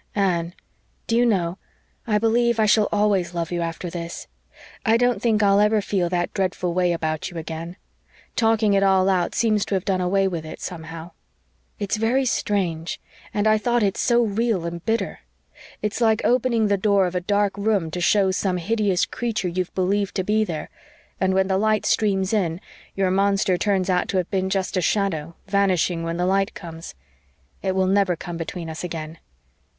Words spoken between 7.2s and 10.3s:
you again. Talking it all out seems to have done away